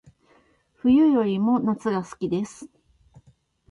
[0.81, 2.67] 冬よりも夏が好きです